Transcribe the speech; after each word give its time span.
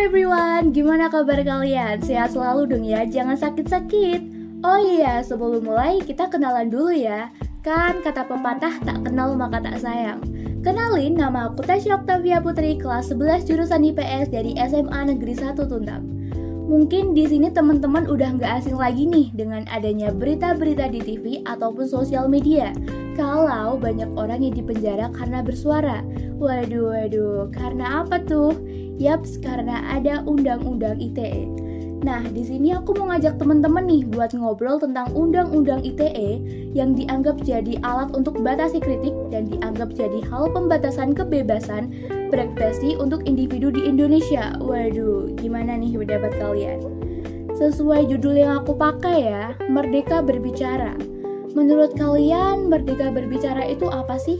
Everyone, 0.00 0.72
gimana 0.72 1.12
kabar 1.12 1.44
kalian? 1.44 2.00
Sehat 2.00 2.32
selalu 2.32 2.72
dong 2.72 2.88
ya, 2.88 3.04
jangan 3.04 3.36
sakit-sakit. 3.36 4.20
Oh 4.64 4.80
iya, 4.80 5.20
sebelum 5.20 5.60
mulai 5.60 6.00
kita 6.00 6.32
kenalan 6.32 6.72
dulu 6.72 6.88
ya. 6.88 7.28
Kan 7.60 8.00
kata 8.00 8.24
pepatah 8.24 8.80
tak 8.80 9.04
kenal 9.04 9.36
maka 9.36 9.60
tak 9.60 9.76
sayang. 9.76 10.24
Kenalin, 10.64 11.20
nama 11.20 11.52
aku 11.52 11.60
Tasya 11.60 12.00
Oktavia 12.00 12.40
Putri, 12.40 12.80
kelas 12.80 13.12
11 13.12 13.44
jurusan 13.44 13.84
IPS 13.92 14.32
dari 14.32 14.56
SMA 14.56 15.12
Negeri 15.12 15.36
1 15.36 15.68
Tuntang. 15.68 16.04
Mungkin 16.70 17.12
di 17.12 17.28
sini 17.28 17.52
teman-teman 17.52 18.08
udah 18.08 18.40
nggak 18.40 18.52
asing 18.64 18.80
lagi 18.80 19.04
nih 19.04 19.28
dengan 19.36 19.68
adanya 19.68 20.14
berita-berita 20.16 20.88
di 20.88 21.00
TV 21.04 21.24
ataupun 21.44 21.84
sosial 21.84 22.24
media. 22.24 22.72
Kalau 23.20 23.76
banyak 23.76 24.08
orang 24.16 24.40
yang 24.40 24.56
dipenjara 24.56 25.12
karena 25.12 25.44
bersuara. 25.44 26.00
Waduh, 26.40 26.88
waduh, 26.88 27.52
karena 27.52 28.00
apa 28.00 28.16
tuh? 28.24 28.56
Yaps, 29.00 29.40
karena 29.40 29.80
ada 29.88 30.20
undang-undang 30.28 31.00
ITE. 31.00 31.48
Nah, 32.00 32.24
di 32.32 32.40
sini 32.40 32.72
aku 32.72 32.96
mau 32.96 33.12
ngajak 33.12 33.36
teman-teman 33.36 33.84
nih 33.84 34.08
buat 34.08 34.32
ngobrol 34.32 34.80
tentang 34.80 35.12
Undang-Undang 35.12 35.84
ITE 35.84 36.40
yang 36.72 36.96
dianggap 36.96 37.36
jadi 37.44 37.76
alat 37.84 38.16
untuk 38.16 38.40
batasi 38.40 38.80
kritik 38.80 39.12
dan 39.28 39.52
dianggap 39.52 39.92
jadi 39.92 40.24
hal 40.32 40.48
pembatasan 40.48 41.12
kebebasan 41.12 41.92
berekspresi 42.32 42.96
untuk 42.96 43.28
individu 43.28 43.68
di 43.68 43.84
Indonesia. 43.84 44.56
Waduh, 44.64 45.36
gimana 45.36 45.76
nih 45.76 46.00
pendapat 46.00 46.32
kalian? 46.40 46.80
Sesuai 47.60 48.08
judul 48.08 48.40
yang 48.40 48.64
aku 48.64 48.72
pakai 48.72 49.16
ya, 49.28 49.52
Merdeka 49.68 50.24
Berbicara. 50.24 50.96
Menurut 51.52 51.98
kalian, 51.98 52.70
merdeka 52.70 53.10
berbicara 53.10 53.66
itu 53.66 53.90
apa 53.90 54.16
sih? 54.16 54.38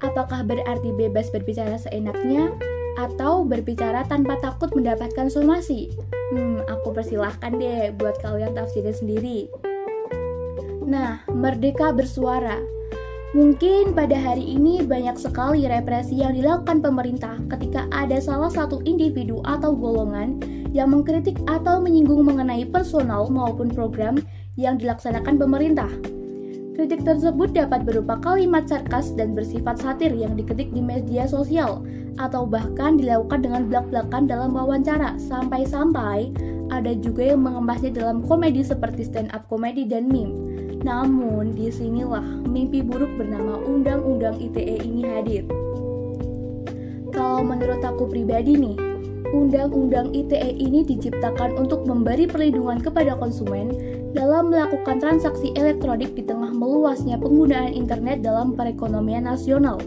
Apakah 0.00 0.46
berarti 0.46 0.94
bebas 0.94 1.28
berbicara 1.34 1.74
seenaknya 1.76 2.54
atau 2.98 3.42
berbicara 3.42 4.06
tanpa 4.06 4.38
takut 4.42 4.70
mendapatkan 4.74 5.26
somasi? 5.30 5.90
Hmm, 6.32 6.62
aku 6.66 6.94
persilahkan 6.94 7.58
deh 7.58 7.90
buat 7.98 8.18
kalian 8.22 8.54
tafsirin 8.54 8.94
sendiri. 8.94 9.50
Nah, 10.84 11.24
merdeka 11.32 11.90
bersuara. 11.96 12.60
Mungkin 13.34 13.98
pada 13.98 14.14
hari 14.14 14.46
ini 14.46 14.86
banyak 14.86 15.18
sekali 15.18 15.66
represi 15.66 16.22
yang 16.22 16.38
dilakukan 16.38 16.78
pemerintah 16.78 17.34
ketika 17.50 17.90
ada 17.90 18.22
salah 18.22 18.46
satu 18.46 18.78
individu 18.86 19.42
atau 19.42 19.74
golongan 19.74 20.38
yang 20.70 20.94
mengkritik 20.94 21.34
atau 21.50 21.82
menyinggung 21.82 22.22
mengenai 22.22 22.62
personal 22.70 23.26
maupun 23.26 23.74
program 23.74 24.22
yang 24.54 24.78
dilaksanakan 24.78 25.34
pemerintah. 25.34 25.90
Kritik 26.74 27.06
tersebut 27.06 27.54
dapat 27.54 27.86
berupa 27.86 28.18
kalimat 28.18 28.66
sarkas 28.66 29.14
dan 29.14 29.30
bersifat 29.30 29.78
satir 29.78 30.10
yang 30.10 30.34
diketik 30.34 30.74
di 30.74 30.82
media 30.82 31.22
sosial, 31.22 31.86
atau 32.18 32.42
bahkan 32.42 32.98
dilakukan 32.98 33.46
dengan 33.46 33.70
belak-belakan 33.70 34.26
dalam 34.26 34.50
wawancara, 34.58 35.14
sampai-sampai 35.22 36.34
ada 36.74 36.90
juga 36.98 37.30
yang 37.30 37.46
mengemasnya 37.46 37.94
dalam 37.94 38.26
komedi 38.26 38.66
seperti 38.66 39.06
stand-up 39.06 39.46
komedi 39.46 39.86
dan 39.86 40.10
meme. 40.10 40.34
Namun, 40.82 41.54
di 41.54 41.70
sinilah 41.70 42.42
mimpi 42.42 42.82
buruk 42.82 43.14
bernama 43.14 43.54
Undang-Undang 43.62 44.42
ITE 44.42 44.82
ini 44.82 45.02
hadir. 45.06 45.46
Kalau 47.14 47.46
menurut 47.46 47.86
aku 47.86 48.10
pribadi 48.10 48.58
nih, 48.58 48.76
Undang-Undang 49.30 50.10
ITE 50.10 50.58
ini 50.58 50.82
diciptakan 50.82 51.54
untuk 51.54 51.86
memberi 51.86 52.26
perlindungan 52.26 52.82
kepada 52.82 53.14
konsumen 53.14 53.70
dalam 54.14 54.54
melakukan 54.54 55.02
transaksi 55.02 55.50
elektronik 55.58 56.14
di 56.14 56.22
tengah 56.22 56.54
meluasnya 56.54 57.18
penggunaan 57.18 57.74
internet 57.74 58.22
dalam 58.22 58.54
perekonomian 58.54 59.26
nasional 59.26 59.82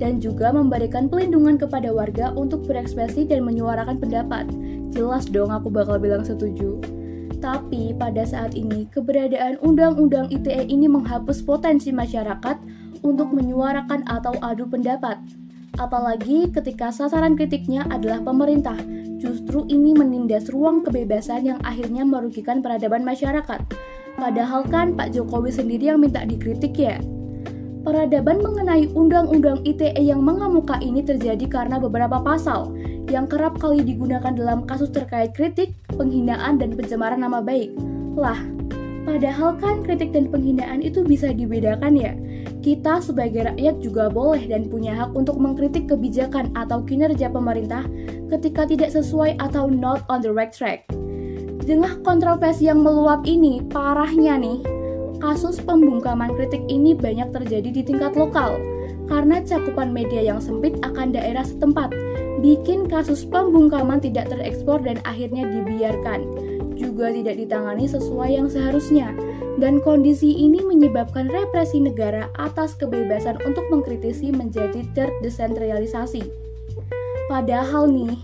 dan 0.00 0.18
juga 0.18 0.48
memberikan 0.50 1.06
pelindungan 1.06 1.60
kepada 1.60 1.92
warga 1.92 2.32
untuk 2.32 2.64
berekspresi 2.64 3.28
dan 3.28 3.44
menyuarakan 3.44 4.00
pendapat. 4.00 4.48
Jelas 4.96 5.28
dong 5.28 5.52
aku 5.52 5.68
bakal 5.68 6.00
bilang 6.00 6.24
setuju. 6.24 6.80
Tapi 7.38 7.94
pada 7.94 8.26
saat 8.26 8.58
ini 8.58 8.90
keberadaan 8.90 9.62
Undang-Undang 9.62 10.34
ITE 10.34 10.66
ini 10.66 10.90
menghapus 10.90 11.44
potensi 11.44 11.94
masyarakat 11.94 12.56
untuk 13.06 13.30
menyuarakan 13.30 14.02
atau 14.10 14.34
adu 14.42 14.66
pendapat. 14.66 15.20
Apalagi 15.78 16.50
ketika 16.50 16.90
sasaran 16.90 17.38
kritiknya 17.38 17.86
adalah 17.88 18.20
pemerintah 18.20 18.76
Justru 19.18 19.66
ini 19.66 19.98
menindas 19.98 20.46
ruang 20.46 20.86
kebebasan 20.86 21.42
yang 21.42 21.58
akhirnya 21.66 22.06
merugikan 22.06 22.62
peradaban 22.62 23.02
masyarakat. 23.02 23.60
Padahal 24.14 24.62
kan 24.70 24.94
Pak 24.94 25.10
Jokowi 25.10 25.50
sendiri 25.50 25.90
yang 25.90 25.98
minta 25.98 26.22
dikritik 26.22 26.78
ya. 26.78 27.02
Peradaban 27.82 28.38
mengenai 28.42 28.90
Undang-Undang 28.94 29.66
ITE 29.66 29.98
yang 29.98 30.22
mengemuka 30.22 30.78
ini 30.78 31.02
terjadi 31.02 31.46
karena 31.50 31.82
beberapa 31.82 32.22
pasal 32.22 32.74
yang 33.10 33.26
kerap 33.26 33.58
kali 33.58 33.82
digunakan 33.82 34.30
dalam 34.34 34.62
kasus 34.66 34.90
terkait 34.94 35.34
kritik, 35.34 35.74
penghinaan, 35.90 36.62
dan 36.62 36.78
pencemaran 36.78 37.18
nama 37.18 37.42
baik. 37.42 37.74
Lah, 38.14 38.38
Padahal 39.08 39.56
kan 39.56 39.80
kritik 39.80 40.12
dan 40.12 40.28
penghinaan 40.28 40.84
itu 40.84 41.00
bisa 41.00 41.32
dibedakan 41.32 41.96
ya. 41.96 42.12
Kita 42.60 43.00
sebagai 43.00 43.48
rakyat 43.48 43.80
juga 43.80 44.12
boleh 44.12 44.44
dan 44.52 44.68
punya 44.68 44.92
hak 44.92 45.16
untuk 45.16 45.40
mengkritik 45.40 45.88
kebijakan 45.88 46.52
atau 46.52 46.84
kinerja 46.84 47.32
pemerintah 47.32 47.88
ketika 48.28 48.68
tidak 48.68 48.92
sesuai 48.92 49.40
atau 49.40 49.72
not 49.72 50.04
on 50.12 50.20
the 50.20 50.28
right 50.28 50.52
track. 50.52 50.84
Di 51.64 51.72
kontroversi 52.04 52.68
yang 52.68 52.84
meluap 52.84 53.24
ini, 53.24 53.64
parahnya 53.72 54.36
nih, 54.36 54.60
kasus 55.24 55.56
pembungkaman 55.64 56.36
kritik 56.36 56.60
ini 56.68 56.92
banyak 56.92 57.32
terjadi 57.32 57.80
di 57.80 57.82
tingkat 57.88 58.12
lokal 58.12 58.60
karena 59.08 59.40
cakupan 59.40 59.88
media 59.88 60.20
yang 60.20 60.36
sempit 60.36 60.76
akan 60.84 61.16
daerah 61.16 61.48
setempat, 61.48 61.96
bikin 62.44 62.84
kasus 62.84 63.24
pembungkaman 63.24 64.04
tidak 64.04 64.28
terekspor 64.28 64.84
dan 64.84 65.00
akhirnya 65.08 65.48
dibiarkan 65.48 66.28
juga 66.78 67.10
tidak 67.10 67.34
ditangani 67.34 67.90
sesuai 67.90 68.38
yang 68.38 68.46
seharusnya, 68.46 69.10
dan 69.58 69.82
kondisi 69.82 70.30
ini 70.38 70.62
menyebabkan 70.62 71.26
represi 71.26 71.82
negara 71.82 72.30
atas 72.38 72.78
kebebasan 72.78 73.42
untuk 73.42 73.66
mengkritisi 73.68 74.30
menjadi 74.30 74.86
terdesentralisasi. 74.94 76.22
Padahal 77.26 77.90
nih, 77.90 78.14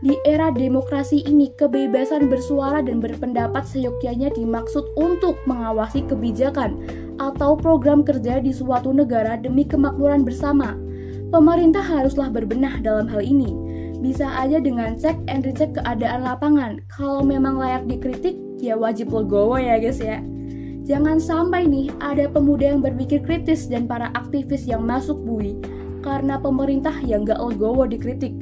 di 0.00 0.16
era 0.24 0.48
demokrasi 0.48 1.26
ini, 1.28 1.52
kebebasan 1.54 2.32
bersuara 2.32 2.80
dan 2.80 3.04
berpendapat 3.04 3.68
seyogyanya 3.68 4.32
dimaksud 4.32 4.88
untuk 4.96 5.36
mengawasi 5.44 6.06
kebijakan 6.08 6.80
atau 7.20 7.58
program 7.58 8.06
kerja 8.06 8.40
di 8.40 8.54
suatu 8.54 8.94
negara 8.94 9.36
demi 9.36 9.68
kemakmuran 9.68 10.24
bersama. 10.24 10.78
Pemerintah 11.28 11.84
haruslah 11.84 12.32
berbenah 12.32 12.80
dalam 12.80 13.04
hal 13.04 13.20
ini 13.20 13.67
bisa 13.98 14.30
aja 14.30 14.62
dengan 14.62 14.94
cek 14.94 15.26
and 15.26 15.42
recheck 15.42 15.74
keadaan 15.74 16.22
lapangan. 16.22 16.78
Kalau 16.86 17.26
memang 17.26 17.58
layak 17.58 17.90
dikritik, 17.90 18.38
ya 18.62 18.78
wajib 18.78 19.10
legowo 19.10 19.58
ya 19.58 19.78
guys 19.78 19.98
ya. 19.98 20.22
Jangan 20.88 21.20
sampai 21.20 21.68
nih 21.68 21.92
ada 22.00 22.30
pemuda 22.30 22.72
yang 22.72 22.80
berpikir 22.80 23.20
kritis 23.20 23.68
dan 23.68 23.84
para 23.84 24.08
aktivis 24.16 24.64
yang 24.64 24.88
masuk 24.88 25.20
bui 25.20 25.58
karena 26.00 26.40
pemerintah 26.40 26.94
yang 27.04 27.28
gak 27.28 27.36
legowo 27.36 27.84
dikritik 27.84 28.32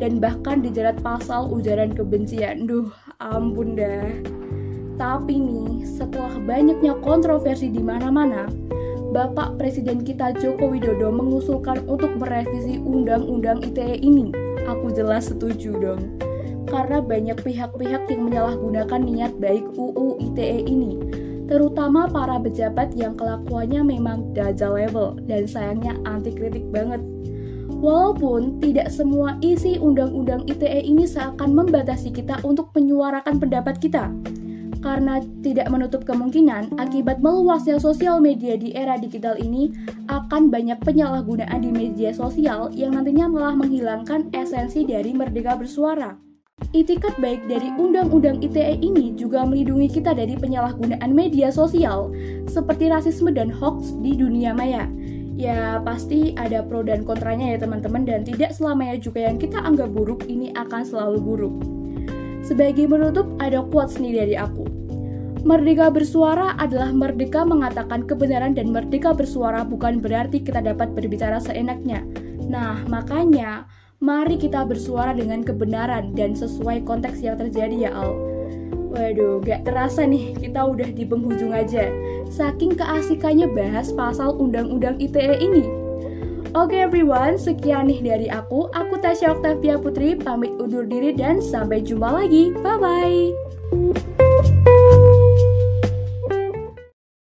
dan 0.00 0.16
bahkan 0.16 0.64
dijerat 0.64 0.96
pasal 1.04 1.50
ujaran 1.52 1.92
kebencian. 1.92 2.64
Duh, 2.64 2.88
ampun 3.20 3.76
dah. 3.76 4.08
Tapi 4.96 5.36
nih, 5.36 5.84
setelah 5.84 6.32
banyaknya 6.40 6.96
kontroversi 7.04 7.68
di 7.68 7.84
mana-mana, 7.84 8.48
Bapak 9.10 9.58
Presiden 9.58 10.06
kita 10.06 10.32
Joko 10.38 10.70
Widodo 10.70 11.10
mengusulkan 11.10 11.84
untuk 11.84 12.14
merevisi 12.16 12.78
Undang-Undang 12.78 13.66
ITE 13.66 13.98
ini 14.00 14.49
Aku 14.70 14.94
jelas 14.94 15.26
setuju 15.34 15.74
dong. 15.74 16.14
Karena 16.70 17.02
banyak 17.02 17.42
pihak-pihak 17.42 18.06
yang 18.06 18.30
menyalahgunakan 18.30 19.02
niat 19.02 19.32
baik 19.42 19.66
UU 19.74 20.22
ITE 20.30 20.70
ini, 20.70 20.92
terutama 21.50 22.06
para 22.06 22.38
pejabat 22.38 22.94
yang 22.94 23.18
kelakuannya 23.18 23.82
memang 23.82 24.30
dajal 24.30 24.78
level 24.78 25.18
dan 25.26 25.50
sayangnya 25.50 25.98
anti 26.06 26.30
kritik 26.30 26.62
banget. 26.70 27.02
Walaupun 27.80 28.62
tidak 28.62 28.92
semua 28.94 29.34
isi 29.42 29.80
undang-undang 29.82 30.46
ITE 30.46 30.86
ini 30.86 31.08
seakan 31.08 31.58
membatasi 31.58 32.14
kita 32.14 32.38
untuk 32.46 32.70
menyuarakan 32.76 33.42
pendapat 33.42 33.82
kita. 33.82 34.14
Karena 34.80 35.20
tidak 35.44 35.68
menutup 35.68 36.02
kemungkinan 36.08 36.76
akibat 36.80 37.20
meluasnya 37.20 37.76
sosial 37.76 38.18
media 38.20 38.56
di 38.56 38.72
era 38.72 38.96
digital 38.96 39.36
ini 39.36 39.72
akan 40.08 40.48
banyak 40.48 40.80
penyalahgunaan 40.82 41.60
di 41.60 41.70
media 41.70 42.10
sosial 42.12 42.72
yang 42.72 42.96
nantinya 42.96 43.28
malah 43.28 43.54
menghilangkan 43.56 44.32
esensi 44.32 44.84
dari 44.84 45.12
merdeka 45.12 45.56
bersuara. 45.56 46.16
Itikat 46.76 47.16
baik 47.16 47.48
dari 47.48 47.72
Undang-Undang 47.80 48.44
ITE 48.44 48.84
ini 48.84 49.16
juga 49.16 49.48
melindungi 49.48 49.88
kita 49.88 50.12
dari 50.12 50.36
penyalahgunaan 50.36 51.08
media 51.08 51.48
sosial 51.48 52.12
seperti 52.44 52.92
rasisme 52.92 53.32
dan 53.32 53.48
hoax 53.48 53.96
di 54.04 54.12
dunia 54.12 54.52
maya. 54.52 54.84
Ya, 55.40 55.80
pasti 55.80 56.36
ada 56.36 56.60
pro 56.60 56.84
dan 56.84 57.08
kontranya 57.08 57.56
ya 57.56 57.64
teman-teman 57.64 58.04
dan 58.04 58.28
tidak 58.28 58.52
selamanya 58.52 59.00
juga 59.00 59.24
yang 59.24 59.40
kita 59.40 59.56
anggap 59.56 59.88
buruk 59.88 60.28
ini 60.28 60.52
akan 60.52 60.84
selalu 60.84 61.18
buruk. 61.18 61.79
Sebagai 62.50 62.90
menutup, 62.90 63.30
ada 63.38 63.62
quotes 63.62 64.02
nih 64.02 64.10
dari 64.10 64.34
aku. 64.34 64.66
Merdeka 65.46 65.86
bersuara 65.86 66.58
adalah 66.58 66.90
merdeka 66.90 67.46
mengatakan 67.46 68.02
kebenaran 68.10 68.58
dan 68.58 68.74
merdeka 68.74 69.14
bersuara 69.14 69.62
bukan 69.62 70.02
berarti 70.02 70.42
kita 70.42 70.58
dapat 70.58 70.90
berbicara 70.90 71.38
seenaknya. 71.38 72.02
Nah, 72.50 72.82
makanya 72.90 73.70
mari 74.02 74.34
kita 74.34 74.66
bersuara 74.66 75.14
dengan 75.14 75.46
kebenaran 75.46 76.10
dan 76.18 76.34
sesuai 76.34 76.82
konteks 76.82 77.22
yang 77.22 77.38
terjadi 77.38 77.86
ya 77.86 77.90
Al. 77.94 78.18
Waduh, 78.90 79.38
gak 79.46 79.70
terasa 79.70 80.02
nih 80.02 80.34
kita 80.34 80.66
udah 80.66 80.90
di 80.90 81.06
penghujung 81.06 81.54
aja. 81.54 81.86
Saking 82.26 82.74
keasikannya 82.74 83.46
bahas 83.54 83.94
pasal 83.94 84.34
Undang-Undang 84.34 84.98
ITE 84.98 85.38
ini. 85.38 85.79
Oke 86.50 86.74
okay 86.74 86.82
everyone, 86.82 87.38
sekian 87.38 87.86
nih 87.86 88.02
dari 88.02 88.26
aku. 88.26 88.66
Aku 88.74 88.98
Tasya 88.98 89.38
Oktavia 89.38 89.78
Putri, 89.78 90.18
pamit 90.18 90.50
undur 90.58 90.82
diri 90.82 91.14
dan 91.14 91.38
sampai 91.38 91.78
jumpa 91.78 92.10
lagi. 92.10 92.50
Bye-bye. 92.58 94.19